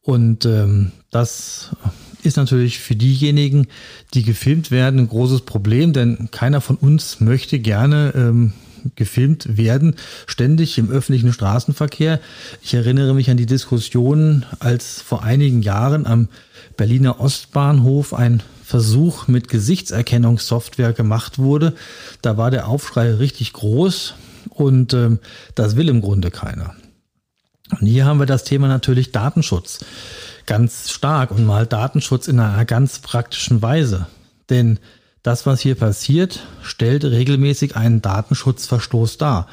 Und 0.02 0.46
ähm, 0.46 0.92
das 1.12 1.72
ist 2.24 2.38
natürlich 2.38 2.80
für 2.80 2.96
diejenigen, 2.96 3.68
die 4.14 4.24
gefilmt 4.24 4.72
werden, 4.72 5.00
ein 5.00 5.10
großes 5.10 5.42
Problem, 5.42 5.94
denn 5.94 6.30
keiner 6.32 6.62
von 6.62 6.76
uns 6.76 7.20
möchte 7.20 7.60
gerne 7.60 8.14
ähm, 8.16 8.54
gefilmt 8.96 9.58
werden, 9.58 9.96
ständig 10.28 10.78
im 10.78 10.90
öffentlichen 10.90 11.34
Straßenverkehr. 11.34 12.20
Ich 12.62 12.74
erinnere 12.74 13.14
mich 13.14 13.30
an 13.30 13.38
die 13.38 13.46
Diskussionen, 13.46 14.46
als 14.60 15.02
vor 15.02 15.24
einigen 15.24 15.62
Jahren 15.62 16.06
am 16.06 16.30
Berliner 16.78 17.20
Ostbahnhof 17.20 18.14
ein 18.14 18.44
Versuch 18.64 19.28
mit 19.28 19.48
Gesichtserkennungssoftware 19.48 20.94
gemacht 20.94 21.40
wurde. 21.40 21.74
Da 22.22 22.38
war 22.38 22.52
der 22.52 22.68
Aufschrei 22.68 23.14
richtig 23.14 23.54
groß 23.54 24.14
und 24.50 24.94
ähm, 24.94 25.20
das 25.56 25.76
will 25.76 25.90
im 25.90 26.02
Grunde 26.02 26.32
keiner. 26.32 26.76
Und 27.80 27.86
hier 27.86 28.06
haben 28.06 28.20
wir 28.20 28.26
das 28.26 28.44
Thema 28.44 28.68
natürlich 28.68 29.12
Datenschutz 29.12 29.80
ganz 30.50 30.90
stark 30.90 31.30
und 31.30 31.46
mal 31.46 31.68
Datenschutz 31.68 32.28
in 32.28 32.40
einer 32.40 32.66
ganz 32.66 32.98
praktischen 32.98 33.62
Weise. 33.62 34.08
Denn 34.50 34.80
das, 35.24 35.46
was 35.46 35.60
hier 35.60 35.76
passiert, 35.76 36.42
stellt 36.62 37.04
regelmäßig 37.04 37.76
einen 37.76 38.02
Datenschutzverstoß 38.02 39.18
dar, 39.18 39.48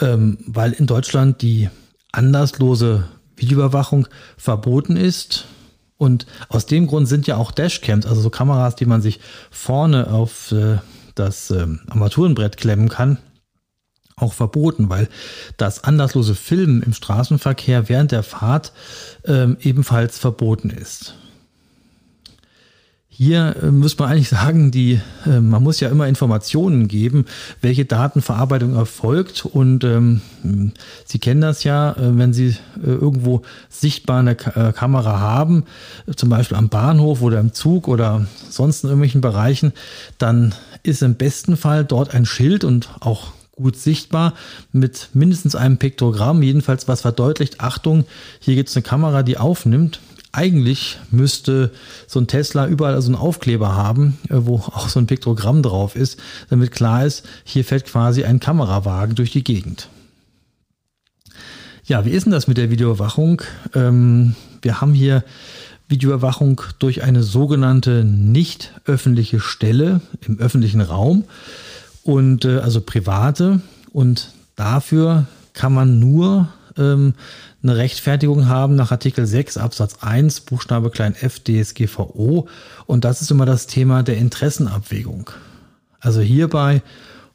ähm, 0.00 0.38
weil 0.46 0.72
in 0.72 0.86
Deutschland 0.86 1.42
die 1.42 1.70
anlasslose 2.12 3.04
Videoüberwachung 3.36 4.08
verboten 4.36 4.96
ist. 4.96 5.46
Und 5.96 6.26
aus 6.48 6.66
dem 6.66 6.86
Grund 6.86 7.08
sind 7.08 7.26
ja 7.26 7.36
auch 7.36 7.50
Dashcams, 7.50 8.06
also 8.06 8.20
so 8.20 8.30
Kameras, 8.30 8.76
die 8.76 8.86
man 8.86 9.02
sich 9.02 9.20
vorne 9.50 10.10
auf 10.10 10.52
äh, 10.52 10.78
das 11.14 11.50
ähm, 11.50 11.80
Armaturenbrett 11.88 12.56
klemmen 12.56 12.88
kann, 12.88 13.18
auch 14.16 14.32
verboten, 14.32 14.88
weil 14.88 15.08
das 15.56 15.84
anlasslose 15.84 16.34
Filmen 16.34 16.82
im 16.82 16.92
Straßenverkehr 16.92 17.88
während 17.88 18.12
der 18.12 18.22
Fahrt 18.22 18.72
ähm, 19.24 19.56
ebenfalls 19.60 20.18
verboten 20.18 20.70
ist. 20.70 21.14
Hier 23.20 23.56
äh, 23.64 23.72
muss 23.72 23.98
man 23.98 24.12
eigentlich 24.12 24.28
sagen, 24.28 24.70
die, 24.70 25.00
äh, 25.26 25.40
man 25.40 25.60
muss 25.60 25.80
ja 25.80 25.88
immer 25.88 26.06
Informationen 26.06 26.86
geben, 26.86 27.24
welche 27.60 27.84
Datenverarbeitung 27.84 28.76
erfolgt. 28.76 29.44
Und 29.44 29.82
ähm, 29.82 30.20
Sie 31.04 31.18
kennen 31.18 31.40
das 31.40 31.64
ja, 31.64 31.94
äh, 31.94 32.16
wenn 32.16 32.32
Sie 32.32 32.50
äh, 32.80 32.86
irgendwo 32.86 33.42
sichtbar 33.68 34.20
eine 34.20 34.36
Ka 34.36 34.68
äh, 34.68 34.72
Kamera 34.72 35.18
haben, 35.18 35.64
zum 36.14 36.28
Beispiel 36.28 36.56
am 36.56 36.68
Bahnhof 36.68 37.20
oder 37.20 37.40
im 37.40 37.52
Zug 37.52 37.88
oder 37.88 38.24
sonst 38.48 38.84
in 38.84 38.90
irgendwelchen 38.90 39.20
Bereichen, 39.20 39.72
dann 40.18 40.54
ist 40.84 41.02
im 41.02 41.16
besten 41.16 41.56
Fall 41.56 41.84
dort 41.84 42.14
ein 42.14 42.24
Schild 42.24 42.62
und 42.62 42.88
auch 43.00 43.32
gut 43.56 43.74
sichtbar 43.74 44.34
mit 44.70 45.08
mindestens 45.12 45.56
einem 45.56 45.78
Piktogramm, 45.78 46.40
jedenfalls 46.42 46.86
was 46.86 47.00
verdeutlicht, 47.00 47.60
Achtung, 47.60 48.04
hier 48.38 48.54
gibt 48.54 48.68
es 48.68 48.76
eine 48.76 48.84
Kamera, 48.84 49.24
die 49.24 49.38
aufnimmt 49.38 49.98
eigentlich 50.32 50.98
müsste 51.10 51.72
so 52.06 52.20
ein 52.20 52.26
Tesla 52.26 52.66
überall 52.66 53.00
so 53.00 53.08
einen 53.08 53.16
Aufkleber 53.16 53.74
haben, 53.74 54.18
äh, 54.28 54.34
wo 54.36 54.56
auch 54.56 54.88
so 54.88 55.00
ein 55.00 55.06
Piktogramm 55.06 55.62
drauf 55.62 55.96
ist, 55.96 56.18
damit 56.50 56.72
klar 56.72 57.06
ist, 57.06 57.26
hier 57.44 57.64
fährt 57.64 57.86
quasi 57.86 58.24
ein 58.24 58.40
Kamerawagen 58.40 59.14
durch 59.14 59.30
die 59.30 59.44
Gegend. 59.44 59.88
Ja, 61.84 62.04
wie 62.04 62.10
ist 62.10 62.24
denn 62.24 62.32
das 62.32 62.48
mit 62.48 62.58
der 62.58 62.70
Videoüberwachung? 62.70 63.40
Ähm, 63.74 64.34
wir 64.60 64.80
haben 64.80 64.92
hier 64.92 65.24
Videoüberwachung 65.88 66.60
durch 66.78 67.02
eine 67.02 67.22
sogenannte 67.22 68.04
nicht 68.04 68.74
öffentliche 68.84 69.40
Stelle 69.40 70.02
im 70.26 70.38
öffentlichen 70.38 70.82
Raum 70.82 71.24
und 72.02 72.44
äh, 72.44 72.58
also 72.58 72.82
private 72.82 73.62
und 73.90 74.32
dafür 74.54 75.26
kann 75.54 75.72
man 75.72 75.98
nur 75.98 76.48
ähm, 76.78 77.14
eine 77.62 77.76
Rechtfertigung 77.76 78.48
haben 78.48 78.76
nach 78.76 78.92
Artikel 78.92 79.26
6 79.26 79.56
Absatz 79.56 79.98
1 80.00 80.40
Buchstabe 80.40 80.90
klein 80.90 81.14
f 81.14 81.40
DSGVO 81.40 82.48
und 82.86 83.04
das 83.04 83.20
ist 83.22 83.30
immer 83.30 83.46
das 83.46 83.66
Thema 83.66 84.02
der 84.02 84.16
Interessenabwägung. 84.16 85.30
Also 86.00 86.20
hierbei 86.20 86.82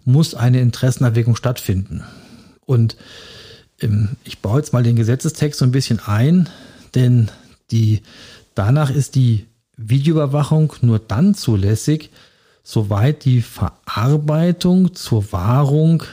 muss 0.05 0.35
eine 0.35 0.61
Interessenabwägung 0.61 1.35
stattfinden. 1.35 2.03
Und 2.65 2.97
ähm, 3.81 4.09
ich 4.23 4.39
baue 4.39 4.59
jetzt 4.59 4.73
mal 4.73 4.83
den 4.83 4.95
Gesetzestext 4.95 5.59
so 5.59 5.65
ein 5.65 5.71
bisschen 5.71 5.99
ein, 5.99 6.49
denn 6.95 7.29
die, 7.71 8.01
danach 8.55 8.89
ist 8.89 9.15
die 9.15 9.45
Videoüberwachung 9.77 10.73
nur 10.81 10.99
dann 10.99 11.33
zulässig, 11.33 12.11
soweit 12.63 13.25
die 13.25 13.41
Verarbeitung 13.41 14.95
zur 14.95 15.31
Wahrung 15.31 16.03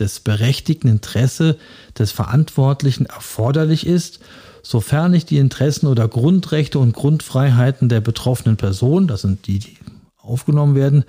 des 0.00 0.20
berechtigten 0.20 0.88
Interesse 0.88 1.56
des 1.98 2.10
Verantwortlichen 2.10 3.06
erforderlich 3.06 3.86
ist, 3.86 4.20
sofern 4.62 5.12
nicht 5.12 5.30
die 5.30 5.38
Interessen 5.38 5.86
oder 5.86 6.08
Grundrechte 6.08 6.78
und 6.78 6.92
Grundfreiheiten 6.92 7.88
der 7.88 8.00
betroffenen 8.00 8.56
Person, 8.56 9.06
das 9.06 9.22
sind 9.22 9.46
die, 9.46 9.60
die 9.60 9.76
aufgenommen 10.18 10.74
werden, 10.74 11.04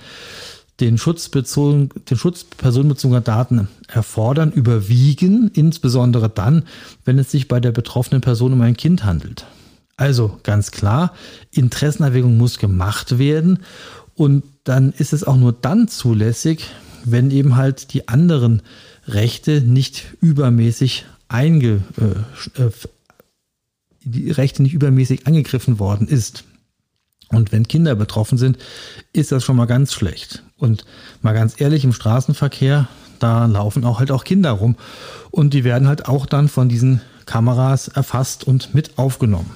den 0.79 0.97
Schutz, 0.97 1.29
bezogen, 1.29 1.89
den 2.09 2.17
Schutz 2.17 2.45
personenbezogener 2.45 3.21
Daten 3.21 3.67
erfordern, 3.87 4.51
überwiegen, 4.51 5.51
insbesondere 5.53 6.29
dann, 6.29 6.63
wenn 7.03 7.19
es 7.19 7.31
sich 7.31 7.47
bei 7.47 7.59
der 7.59 7.71
betroffenen 7.71 8.21
Person 8.21 8.53
um 8.53 8.61
ein 8.61 8.77
Kind 8.77 9.03
handelt. 9.03 9.45
Also 9.97 10.39
ganz 10.43 10.71
klar, 10.71 11.13
Interessenerwägung 11.51 12.37
muss 12.37 12.57
gemacht 12.57 13.19
werden 13.19 13.59
und 14.15 14.43
dann 14.63 14.93
ist 14.93 15.11
es 15.11 15.25
auch 15.25 15.35
nur 15.35 15.51
dann 15.51 15.89
zulässig, 15.89 16.67
wenn 17.03 17.31
eben 17.31 17.55
halt 17.55 17.93
die 17.93 18.07
anderen 18.07 18.61
Rechte 19.07 19.61
nicht 19.61 20.05
übermäßig 20.21 21.05
einge, 21.27 21.81
äh, 21.97 22.61
äh, 22.61 22.71
die 24.03 24.31
Rechte 24.31 24.63
nicht 24.63 24.73
übermäßig 24.73 25.27
angegriffen 25.27 25.79
worden 25.79 26.07
ist. 26.07 26.43
Und 27.29 27.51
wenn 27.51 27.67
Kinder 27.67 27.95
betroffen 27.95 28.37
sind, 28.37 28.57
ist 29.13 29.31
das 29.31 29.43
schon 29.43 29.55
mal 29.55 29.65
ganz 29.65 29.93
schlecht. 29.93 30.43
Und 30.57 30.85
mal 31.21 31.33
ganz 31.33 31.61
ehrlich, 31.61 31.83
im 31.83 31.93
Straßenverkehr, 31.93 32.87
da 33.19 33.45
laufen 33.45 33.85
auch 33.85 33.99
halt 33.99 34.11
auch 34.11 34.23
Kinder 34.23 34.51
rum. 34.51 34.75
Und 35.29 35.53
die 35.53 35.63
werden 35.63 35.87
halt 35.87 36.07
auch 36.07 36.25
dann 36.25 36.47
von 36.47 36.69
diesen 36.69 37.01
Kameras 37.25 37.87
erfasst 37.87 38.43
und 38.45 38.73
mit 38.73 38.97
aufgenommen. 38.97 39.51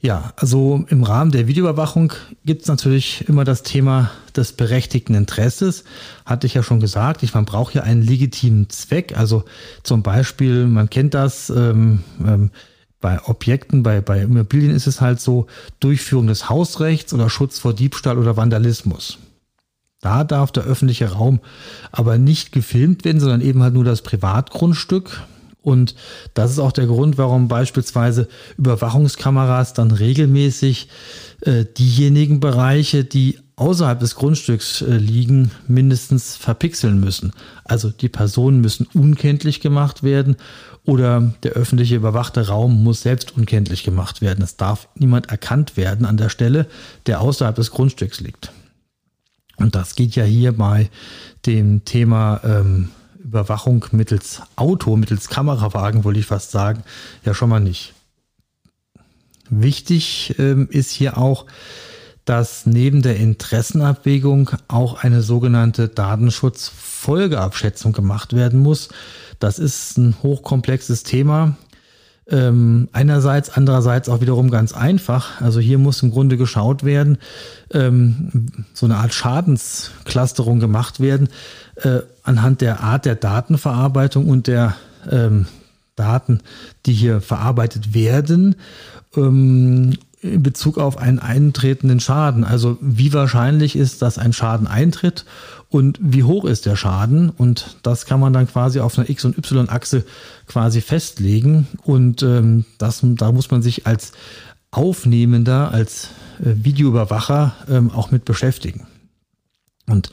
Ja, 0.00 0.32
also 0.36 0.84
im 0.88 1.02
Rahmen 1.02 1.32
der 1.32 1.48
Videoüberwachung 1.48 2.12
gibt 2.44 2.62
es 2.62 2.68
natürlich 2.68 3.28
immer 3.28 3.42
das 3.42 3.64
Thema 3.64 4.12
des 4.36 4.52
berechtigten 4.52 5.14
Interesses. 5.14 5.82
Hatte 6.24 6.46
ich 6.46 6.54
ja 6.54 6.62
schon 6.62 6.78
gesagt, 6.78 7.24
ich, 7.24 7.34
man 7.34 7.44
braucht 7.44 7.74
ja 7.74 7.82
einen 7.82 8.02
legitimen 8.02 8.70
Zweck. 8.70 9.18
Also 9.18 9.44
zum 9.82 10.04
Beispiel, 10.04 10.68
man 10.68 10.88
kennt 10.88 11.14
das, 11.14 11.50
ähm, 11.50 12.04
ähm, 12.24 12.52
bei 13.00 13.20
Objekten, 13.24 13.82
bei, 13.82 14.00
bei 14.00 14.22
Immobilien 14.22 14.74
ist 14.74 14.86
es 14.86 15.00
halt 15.00 15.20
so, 15.20 15.46
Durchführung 15.80 16.28
des 16.28 16.48
Hausrechts 16.48 17.12
oder 17.12 17.28
Schutz 17.28 17.58
vor 17.58 17.74
Diebstahl 17.74 18.18
oder 18.18 18.36
Vandalismus. 18.36 19.18
Da 20.00 20.22
darf 20.22 20.52
der 20.52 20.64
öffentliche 20.64 21.10
Raum 21.12 21.40
aber 21.90 22.18
nicht 22.18 22.52
gefilmt 22.52 23.04
werden, 23.04 23.20
sondern 23.20 23.40
eben 23.40 23.62
halt 23.62 23.74
nur 23.74 23.84
das 23.84 24.02
Privatgrundstück. 24.02 25.22
Und 25.68 25.94
das 26.32 26.50
ist 26.50 26.58
auch 26.58 26.72
der 26.72 26.86
Grund, 26.86 27.18
warum 27.18 27.46
beispielsweise 27.46 28.26
Überwachungskameras 28.56 29.74
dann 29.74 29.90
regelmäßig 29.90 30.88
äh, 31.42 31.66
diejenigen 31.66 32.40
Bereiche, 32.40 33.04
die 33.04 33.38
außerhalb 33.56 34.00
des 34.00 34.14
Grundstücks 34.14 34.80
äh, 34.80 34.96
liegen, 34.96 35.50
mindestens 35.66 36.36
verpixeln 36.36 36.98
müssen. 36.98 37.32
Also 37.64 37.90
die 37.90 38.08
Personen 38.08 38.62
müssen 38.62 38.86
unkenntlich 38.94 39.60
gemacht 39.60 40.02
werden 40.02 40.36
oder 40.86 41.34
der 41.42 41.52
öffentliche 41.52 41.96
überwachte 41.96 42.48
Raum 42.48 42.82
muss 42.82 43.02
selbst 43.02 43.36
unkenntlich 43.36 43.84
gemacht 43.84 44.22
werden. 44.22 44.42
Es 44.42 44.56
darf 44.56 44.88
niemand 44.94 45.28
erkannt 45.28 45.76
werden 45.76 46.06
an 46.06 46.16
der 46.16 46.30
Stelle, 46.30 46.66
der 47.04 47.20
außerhalb 47.20 47.56
des 47.56 47.72
Grundstücks 47.72 48.20
liegt. 48.20 48.52
Und 49.56 49.74
das 49.74 49.96
geht 49.96 50.16
ja 50.16 50.24
hier 50.24 50.52
bei 50.52 50.88
dem 51.44 51.84
Thema 51.84 52.40
ähm, 52.42 52.88
Überwachung 53.18 53.84
mittels 53.92 54.42
Auto, 54.56 54.96
mittels 54.96 55.28
Kamerawagen, 55.28 56.02
wollte 56.04 56.20
ich 56.20 56.26
fast 56.26 56.50
sagen, 56.50 56.82
ja 57.24 57.34
schon 57.34 57.50
mal 57.50 57.60
nicht. 57.60 57.92
Wichtig 59.50 60.34
ähm, 60.38 60.68
ist 60.70 60.90
hier 60.90 61.18
auch, 61.18 61.44
dass 62.24 62.64
neben 62.66 63.02
der 63.02 63.16
Interessenabwägung 63.16 64.50
auch 64.68 65.02
eine 65.02 65.22
sogenannte 65.22 65.88
Datenschutzfolgeabschätzung 65.88 67.92
gemacht 67.94 68.34
werden 68.34 68.60
muss. 68.60 68.90
Das 69.38 69.58
ist 69.58 69.96
ein 69.96 70.14
hochkomplexes 70.22 71.04
Thema. 71.04 71.56
Ähm, 72.30 72.88
einerseits, 72.92 73.48
andererseits 73.48 74.08
auch 74.08 74.20
wiederum 74.20 74.50
ganz 74.50 74.74
einfach. 74.74 75.40
Also 75.40 75.60
hier 75.60 75.78
muss 75.78 76.02
im 76.02 76.10
Grunde 76.10 76.36
geschaut 76.36 76.84
werden, 76.84 77.16
ähm, 77.72 78.48
so 78.74 78.84
eine 78.84 78.96
Art 78.96 79.14
Schadensclusterung 79.14 80.60
gemacht 80.60 81.00
werden 81.00 81.30
äh, 81.76 82.00
anhand 82.22 82.60
der 82.60 82.80
Art 82.80 83.04
der 83.04 83.14
Datenverarbeitung 83.14 84.28
und 84.28 84.46
der 84.46 84.74
ähm, 85.10 85.46
Daten, 85.96 86.40
die 86.86 86.92
hier 86.92 87.20
verarbeitet 87.20 87.94
werden. 87.94 88.56
Ähm, 89.16 89.94
in 90.20 90.42
Bezug 90.42 90.78
auf 90.78 90.98
einen 90.98 91.20
eintretenden 91.20 92.00
Schaden. 92.00 92.44
Also 92.44 92.76
wie 92.80 93.12
wahrscheinlich 93.12 93.76
ist, 93.76 94.02
dass 94.02 94.18
ein 94.18 94.32
Schaden 94.32 94.66
eintritt 94.66 95.24
und 95.70 95.98
wie 96.00 96.24
hoch 96.24 96.44
ist 96.44 96.66
der 96.66 96.76
Schaden. 96.76 97.30
Und 97.30 97.76
das 97.82 98.06
kann 98.06 98.20
man 98.20 98.32
dann 98.32 98.46
quasi 98.46 98.80
auf 98.80 98.98
einer 98.98 99.10
X- 99.10 99.24
und 99.24 99.36
Y-Achse 99.36 100.04
quasi 100.46 100.80
festlegen. 100.80 101.66
Und 101.84 102.22
ähm, 102.22 102.64
das, 102.78 103.00
da 103.02 103.32
muss 103.32 103.50
man 103.50 103.62
sich 103.62 103.86
als 103.86 104.12
Aufnehmender, 104.70 105.70
als 105.70 106.08
äh, 106.40 106.52
Videoüberwacher 106.64 107.54
ähm, 107.68 107.90
auch 107.90 108.10
mit 108.10 108.24
beschäftigen. 108.24 108.86
Und 109.86 110.10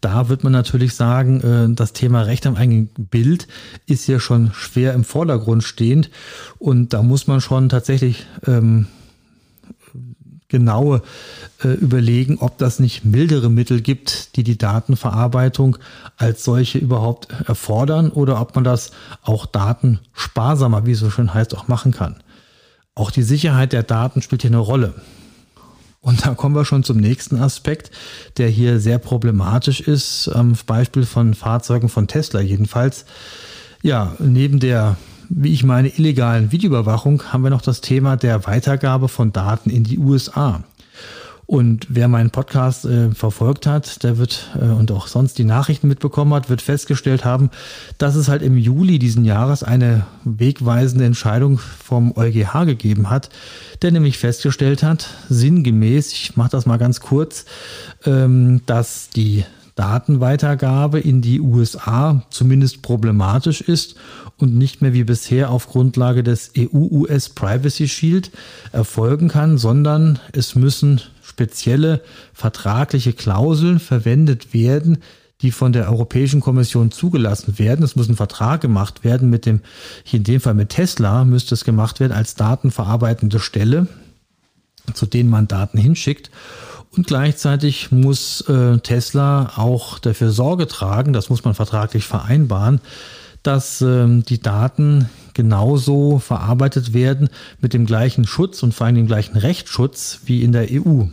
da 0.00 0.28
wird 0.28 0.44
man 0.44 0.52
natürlich 0.52 0.94
sagen, 0.94 1.40
äh, 1.40 1.74
das 1.74 1.92
Thema 1.92 2.22
Recht 2.22 2.46
am 2.46 2.56
eigenen 2.56 2.88
Bild 2.88 3.48
ist 3.86 4.06
ja 4.06 4.20
schon 4.20 4.52
schwer 4.52 4.94
im 4.94 5.04
Vordergrund 5.04 5.64
stehend. 5.64 6.10
Und 6.58 6.92
da 6.92 7.02
muss 7.02 7.26
man 7.26 7.40
schon 7.40 7.68
tatsächlich 7.68 8.26
ähm, 8.46 8.86
genaue 10.54 11.02
äh, 11.64 11.68
überlegen, 11.68 12.38
ob 12.38 12.58
das 12.58 12.78
nicht 12.78 13.04
mildere 13.04 13.50
Mittel 13.50 13.80
gibt, 13.80 14.36
die 14.36 14.44
die 14.44 14.56
Datenverarbeitung 14.56 15.78
als 16.16 16.44
solche 16.44 16.78
überhaupt 16.78 17.28
erfordern 17.48 18.10
oder 18.10 18.40
ob 18.40 18.54
man 18.54 18.62
das 18.62 18.92
auch 19.22 19.46
datensparsamer, 19.46 20.86
wie 20.86 20.92
es 20.92 21.00
so 21.00 21.10
schön 21.10 21.34
heißt, 21.34 21.56
auch 21.56 21.66
machen 21.66 21.90
kann. 21.90 22.22
Auch 22.94 23.10
die 23.10 23.24
Sicherheit 23.24 23.72
der 23.72 23.82
Daten 23.82 24.22
spielt 24.22 24.42
hier 24.42 24.50
eine 24.52 24.58
Rolle. 24.58 24.94
Und 26.00 26.24
da 26.24 26.34
kommen 26.34 26.54
wir 26.54 26.64
schon 26.64 26.84
zum 26.84 26.98
nächsten 26.98 27.40
Aspekt, 27.40 27.90
der 28.36 28.48
hier 28.48 28.78
sehr 28.78 28.98
problematisch 28.98 29.80
ist, 29.80 30.28
am 30.28 30.54
Beispiel 30.66 31.04
von 31.04 31.34
Fahrzeugen 31.34 31.88
von 31.88 32.06
Tesla 32.06 32.40
jedenfalls. 32.40 33.06
Ja, 33.82 34.14
neben 34.20 34.60
der 34.60 34.96
wie 35.28 35.52
ich 35.52 35.64
meine, 35.64 35.88
illegalen 35.88 36.52
Videoüberwachung 36.52 37.32
haben 37.32 37.42
wir 37.42 37.50
noch 37.50 37.62
das 37.62 37.80
Thema 37.80 38.16
der 38.16 38.46
Weitergabe 38.46 39.08
von 39.08 39.32
Daten 39.32 39.70
in 39.70 39.84
die 39.84 39.98
USA. 39.98 40.62
Und 41.46 41.86
wer 41.90 42.08
meinen 42.08 42.30
Podcast 42.30 42.86
äh, 42.86 43.10
verfolgt 43.10 43.66
hat, 43.66 44.02
der 44.02 44.16
wird 44.16 44.50
äh, 44.58 44.64
und 44.64 44.90
auch 44.90 45.08
sonst 45.08 45.36
die 45.36 45.44
Nachrichten 45.44 45.88
mitbekommen 45.88 46.32
hat, 46.32 46.48
wird 46.48 46.62
festgestellt 46.62 47.24
haben, 47.24 47.50
dass 47.98 48.14
es 48.14 48.28
halt 48.28 48.40
im 48.40 48.56
Juli 48.56 48.98
diesen 48.98 49.26
Jahres 49.26 49.62
eine 49.62 50.06
wegweisende 50.24 51.04
Entscheidung 51.04 51.58
vom 51.58 52.16
EuGH 52.16 52.64
gegeben 52.64 53.10
hat, 53.10 53.28
der 53.82 53.92
nämlich 53.92 54.16
festgestellt 54.16 54.82
hat, 54.82 55.08
sinngemäß, 55.28 56.12
ich 56.12 56.36
mache 56.36 56.50
das 56.50 56.64
mal 56.64 56.78
ganz 56.78 57.00
kurz, 57.00 57.44
ähm, 58.06 58.62
dass 58.64 59.10
die 59.10 59.44
Datenweitergabe 59.74 61.00
in 61.00 61.20
die 61.20 61.40
USA 61.40 62.22
zumindest 62.30 62.82
problematisch 62.82 63.60
ist 63.60 63.96
und 64.36 64.54
nicht 64.54 64.82
mehr 64.82 64.92
wie 64.92 65.04
bisher 65.04 65.50
auf 65.50 65.68
Grundlage 65.68 66.22
des 66.22 66.52
EU-US 66.56 67.28
Privacy 67.30 67.88
Shield 67.88 68.30
erfolgen 68.72 69.28
kann, 69.28 69.58
sondern 69.58 70.18
es 70.32 70.54
müssen 70.54 71.00
spezielle 71.22 72.02
vertragliche 72.32 73.12
Klauseln 73.12 73.80
verwendet 73.80 74.54
werden, 74.54 74.98
die 75.40 75.50
von 75.50 75.72
der 75.72 75.90
Europäischen 75.90 76.40
Kommission 76.40 76.90
zugelassen 76.90 77.58
werden. 77.58 77.84
Es 77.84 77.96
muss 77.96 78.08
ein 78.08 78.16
Vertrag 78.16 78.60
gemacht 78.60 79.04
werden 79.04 79.28
mit 79.28 79.44
dem, 79.44 79.60
hier 80.04 80.18
in 80.18 80.24
dem 80.24 80.40
Fall 80.40 80.54
mit 80.54 80.70
Tesla, 80.70 81.24
müsste 81.24 81.54
es 81.54 81.64
gemacht 81.64 82.00
werden 82.00 82.12
als 82.12 82.34
datenverarbeitende 82.36 83.40
Stelle, 83.40 83.88
zu 84.94 85.06
denen 85.06 85.30
man 85.30 85.48
Daten 85.48 85.78
hinschickt. 85.78 86.30
Und 86.96 87.06
gleichzeitig 87.06 87.90
muss 87.90 88.42
äh, 88.42 88.78
Tesla 88.78 89.52
auch 89.56 89.98
dafür 89.98 90.30
Sorge 90.30 90.68
tragen, 90.68 91.12
das 91.12 91.28
muss 91.28 91.44
man 91.44 91.54
vertraglich 91.54 92.06
vereinbaren, 92.06 92.80
dass 93.42 93.80
äh, 93.80 94.06
die 94.22 94.40
Daten 94.40 95.08
genauso 95.34 96.20
verarbeitet 96.20 96.94
werden 96.94 97.28
mit 97.60 97.74
dem 97.74 97.86
gleichen 97.86 98.26
Schutz 98.26 98.62
und 98.62 98.74
vor 98.74 98.86
allem 98.86 98.94
dem 98.94 99.06
gleichen 99.06 99.36
Rechtsschutz 99.36 100.20
wie 100.26 100.42
in 100.42 100.52
der 100.52 100.68
EU. 100.70 101.06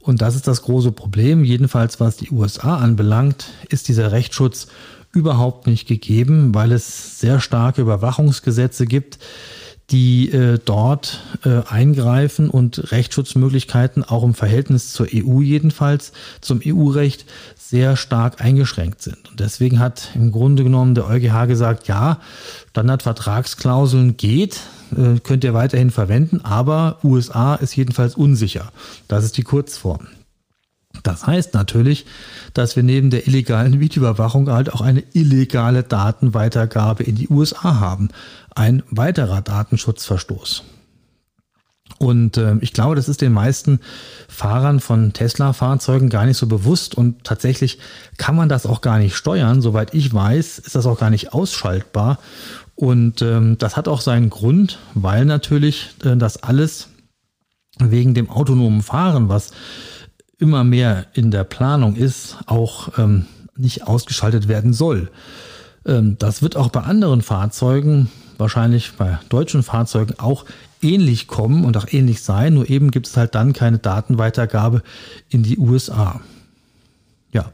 Und 0.00 0.22
das 0.22 0.34
ist 0.34 0.48
das 0.48 0.62
große 0.62 0.92
Problem. 0.92 1.44
Jedenfalls 1.44 2.00
was 2.00 2.16
die 2.16 2.30
USA 2.30 2.78
anbelangt, 2.78 3.48
ist 3.68 3.88
dieser 3.88 4.10
Rechtsschutz 4.10 4.68
überhaupt 5.12 5.66
nicht 5.66 5.86
gegeben, 5.86 6.54
weil 6.54 6.72
es 6.72 7.20
sehr 7.20 7.40
starke 7.40 7.82
Überwachungsgesetze 7.82 8.86
gibt, 8.86 9.18
die 9.90 10.30
äh, 10.30 10.58
dort 10.62 11.20
äh, 11.44 11.62
eingreifen 11.66 12.50
und 12.50 12.92
Rechtsschutzmöglichkeiten 12.92 14.04
auch 14.04 14.22
im 14.22 14.34
Verhältnis 14.34 14.92
zur 14.92 15.06
EU 15.14 15.40
jedenfalls, 15.40 16.12
zum 16.40 16.60
EU-Recht 16.64 17.24
sehr 17.56 17.96
stark 17.96 18.42
eingeschränkt 18.42 19.00
sind. 19.00 19.30
Und 19.30 19.40
deswegen 19.40 19.78
hat 19.78 20.10
im 20.14 20.30
Grunde 20.30 20.62
genommen 20.62 20.94
der 20.94 21.06
EuGH 21.06 21.46
gesagt, 21.46 21.88
ja, 21.88 22.20
Standardvertragsklauseln 22.70 24.18
geht, 24.18 24.60
äh, 24.92 25.20
könnt 25.20 25.42
ihr 25.44 25.54
weiterhin 25.54 25.90
verwenden, 25.90 26.42
aber 26.42 26.98
USA 27.02 27.54
ist 27.54 27.74
jedenfalls 27.74 28.14
unsicher. 28.14 28.72
Das 29.08 29.24
ist 29.24 29.38
die 29.38 29.42
Kurzform. 29.42 30.06
Das 31.02 31.26
heißt 31.26 31.54
natürlich, 31.54 32.06
dass 32.54 32.76
wir 32.76 32.82
neben 32.82 33.10
der 33.10 33.26
illegalen 33.26 33.78
Videoüberwachung 33.78 34.50
halt 34.50 34.72
auch 34.72 34.80
eine 34.80 35.04
illegale 35.12 35.82
Datenweitergabe 35.82 37.04
in 37.04 37.14
die 37.14 37.28
USA 37.28 37.78
haben. 37.78 38.08
Ein 38.54 38.82
weiterer 38.90 39.42
Datenschutzverstoß. 39.42 40.64
Und 41.98 42.36
äh, 42.36 42.56
ich 42.60 42.72
glaube, 42.72 42.94
das 42.94 43.08
ist 43.08 43.20
den 43.20 43.32
meisten 43.32 43.80
Fahrern 44.28 44.80
von 44.80 45.12
Tesla-Fahrzeugen 45.12 46.10
gar 46.10 46.26
nicht 46.26 46.36
so 46.36 46.46
bewusst 46.46 46.94
und 46.94 47.24
tatsächlich 47.24 47.78
kann 48.18 48.36
man 48.36 48.48
das 48.48 48.66
auch 48.66 48.80
gar 48.80 48.98
nicht 48.98 49.16
steuern. 49.16 49.62
Soweit 49.62 49.94
ich 49.94 50.12
weiß, 50.12 50.58
ist 50.58 50.74
das 50.74 50.86
auch 50.86 50.98
gar 50.98 51.10
nicht 51.10 51.32
ausschaltbar. 51.32 52.18
Und 52.74 53.22
ähm, 53.22 53.58
das 53.58 53.76
hat 53.76 53.88
auch 53.88 54.00
seinen 54.00 54.30
Grund, 54.30 54.78
weil 54.94 55.24
natürlich 55.24 55.90
äh, 56.04 56.16
das 56.16 56.42
alles 56.42 56.88
wegen 57.80 58.14
dem 58.14 58.30
autonomen 58.30 58.82
Fahren, 58.82 59.28
was 59.28 59.50
immer 60.38 60.64
mehr 60.64 61.06
in 61.14 61.30
der 61.30 61.44
Planung 61.44 61.96
ist, 61.96 62.38
auch 62.46 62.98
ähm, 62.98 63.26
nicht 63.56 63.86
ausgeschaltet 63.86 64.48
werden 64.48 64.72
soll. 64.72 65.10
Ähm, 65.84 66.16
das 66.18 66.42
wird 66.42 66.56
auch 66.56 66.68
bei 66.68 66.80
anderen 66.80 67.22
Fahrzeugen, 67.22 68.10
wahrscheinlich 68.38 68.92
bei 68.92 69.18
deutschen 69.28 69.62
Fahrzeugen 69.62 70.14
auch 70.18 70.44
ähnlich 70.80 71.26
kommen 71.26 71.64
und 71.64 71.76
auch 71.76 71.86
ähnlich 71.90 72.22
sein, 72.22 72.54
nur 72.54 72.70
eben 72.70 72.90
gibt 72.90 73.08
es 73.08 73.16
halt 73.16 73.34
dann 73.34 73.52
keine 73.52 73.78
Datenweitergabe 73.78 74.82
in 75.28 75.42
die 75.42 75.58
USA. 75.58 76.20
Ja, 77.32 77.52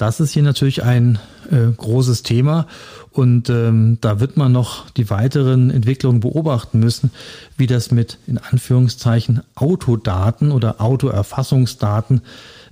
das 0.00 0.18
ist 0.18 0.32
hier 0.32 0.42
natürlich 0.42 0.82
ein 0.82 1.18
äh, 1.50 1.70
großes 1.76 2.22
Thema 2.22 2.66
und 3.12 3.50
ähm, 3.50 3.98
da 4.00 4.18
wird 4.18 4.38
man 4.38 4.50
noch 4.50 4.88
die 4.90 5.10
weiteren 5.10 5.70
Entwicklungen 5.70 6.20
beobachten 6.20 6.80
müssen, 6.80 7.10
wie 7.58 7.66
das 7.66 7.90
mit 7.90 8.18
in 8.26 8.38
Anführungszeichen 8.38 9.42
Autodaten 9.54 10.52
oder 10.52 10.80
Autoerfassungsdaten 10.80 12.22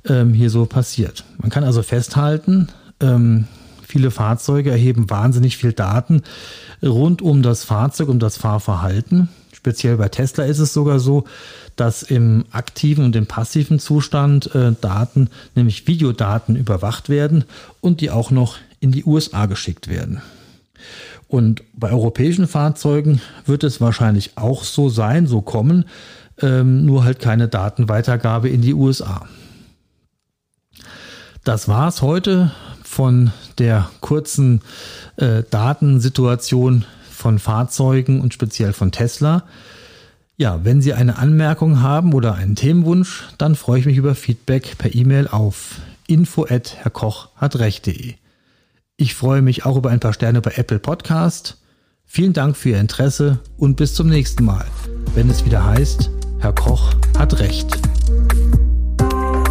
ähm, 0.06 0.32
hier 0.32 0.48
so 0.48 0.64
passiert. 0.64 1.24
Man 1.36 1.50
kann 1.50 1.64
also 1.64 1.82
festhalten, 1.82 2.68
ähm, 3.00 3.46
viele 3.82 4.10
Fahrzeuge 4.10 4.70
erheben 4.70 5.10
wahnsinnig 5.10 5.58
viel 5.58 5.74
Daten 5.74 6.22
rund 6.82 7.20
um 7.20 7.42
das 7.42 7.62
Fahrzeug, 7.62 8.08
um 8.08 8.20
das 8.20 8.38
Fahrverhalten. 8.38 9.28
Speziell 9.58 9.96
bei 9.96 10.08
Tesla 10.08 10.44
ist 10.44 10.60
es 10.60 10.72
sogar 10.72 11.00
so, 11.00 11.24
dass 11.74 12.04
im 12.04 12.44
aktiven 12.52 13.04
und 13.04 13.16
im 13.16 13.26
passiven 13.26 13.80
Zustand 13.80 14.54
äh, 14.54 14.70
Daten, 14.80 15.30
nämlich 15.56 15.88
Videodaten, 15.88 16.54
überwacht 16.54 17.08
werden 17.08 17.42
und 17.80 18.00
die 18.00 18.12
auch 18.12 18.30
noch 18.30 18.58
in 18.78 18.92
die 18.92 19.04
USA 19.04 19.46
geschickt 19.46 19.88
werden. 19.88 20.22
Und 21.26 21.64
bei 21.74 21.90
europäischen 21.90 22.46
Fahrzeugen 22.46 23.20
wird 23.46 23.64
es 23.64 23.80
wahrscheinlich 23.80 24.38
auch 24.38 24.62
so 24.62 24.88
sein, 24.90 25.26
so 25.26 25.40
kommen, 25.40 25.86
ähm, 26.40 26.84
nur 26.84 27.02
halt 27.02 27.18
keine 27.18 27.48
Datenweitergabe 27.48 28.48
in 28.48 28.62
die 28.62 28.74
USA. 28.74 29.26
Das 31.42 31.66
war's 31.66 32.00
heute 32.00 32.52
von 32.84 33.32
der 33.58 33.90
kurzen 34.02 34.60
äh, 35.16 35.42
Datensituation 35.50 36.84
von 37.18 37.38
Fahrzeugen 37.38 38.20
und 38.20 38.32
speziell 38.32 38.72
von 38.72 38.92
Tesla. 38.92 39.42
Ja, 40.36 40.64
wenn 40.64 40.80
Sie 40.80 40.94
eine 40.94 41.18
Anmerkung 41.18 41.82
haben 41.82 42.14
oder 42.14 42.36
einen 42.36 42.54
Themenwunsch, 42.54 43.24
dann 43.38 43.56
freue 43.56 43.80
ich 43.80 43.86
mich 43.86 43.96
über 43.96 44.14
Feedback 44.14 44.78
per 44.78 44.94
E-Mail 44.94 45.26
auf 45.26 45.80
info@herrkoch-hat-recht.de. 46.06 48.14
Ich 48.96 49.16
freue 49.16 49.42
mich 49.42 49.66
auch 49.66 49.76
über 49.76 49.90
ein 49.90 49.98
paar 50.00 50.12
Sterne 50.12 50.40
bei 50.40 50.52
Apple 50.52 50.78
Podcast. 50.78 51.60
Vielen 52.04 52.32
Dank 52.32 52.56
für 52.56 52.68
Ihr 52.70 52.80
Interesse 52.80 53.40
und 53.56 53.76
bis 53.76 53.94
zum 53.94 54.08
nächsten 54.08 54.44
Mal, 54.44 54.64
wenn 55.14 55.28
es 55.28 55.44
wieder 55.44 55.64
heißt, 55.64 56.10
Herr 56.38 56.52
Koch 56.52 56.94
hat 57.18 57.40
Recht. 57.40 57.76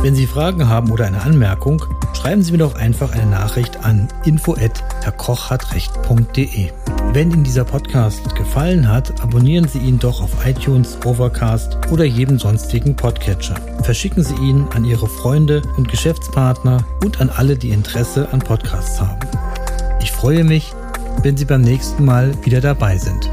Wenn 0.01 0.15
Sie 0.15 0.25
Fragen 0.25 0.69
haben 0.69 0.89
oder 0.91 1.06
eine 1.06 1.21
Anmerkung, 1.21 1.84
schreiben 2.13 2.43
Sie 2.43 2.53
mir 2.53 2.60
doch 2.60 2.75
einfach 2.75 3.12
eine 3.12 3.25
Nachricht 3.25 3.84
an 3.84 4.08
info@herrkochhatrecht.de. 4.23 6.71
Wenn 7.13 7.32
Ihnen 7.32 7.43
dieser 7.43 7.65
Podcast 7.65 8.36
gefallen 8.36 8.88
hat, 8.88 9.22
abonnieren 9.22 9.67
Sie 9.67 9.80
ihn 9.80 9.98
doch 9.98 10.22
auf 10.22 10.46
iTunes, 10.46 10.98
Overcast 11.06 11.78
oder 11.91 12.04
jedem 12.04 12.38
sonstigen 12.38 12.96
Podcatcher. 12.96 13.56
Verschicken 13.82 14.24
Sie 14.24 14.36
ihn 14.36 14.67
an 14.74 14.86
Ihre 14.86 15.08
Freunde 15.08 15.63
und 15.78 15.89
Geschäftspartner 15.89 16.86
und 17.04 17.20
an 17.20 17.30
alle, 17.30 17.58
die 17.58 17.72
Interesse 17.72 18.28
an 18.32 18.39
Podcasts 18.39 19.02
haben. 19.02 19.28
Ich 20.02 20.12
freue 20.12 20.43
mich, 20.43 20.74
wenn 21.24 21.38
Sie 21.38 21.46
beim 21.46 21.62
nächsten 21.62 22.06
Mal 22.06 22.34
wieder 22.46 22.62
dabei 22.62 22.98
sind. 22.98 23.32